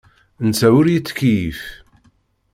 [0.47, 1.61] Netta ur yettkeyyif.